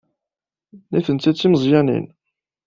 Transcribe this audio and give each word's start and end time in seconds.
Nitenti 0.91 1.31
d 1.33 1.35
timeẓyanin. 1.35 2.05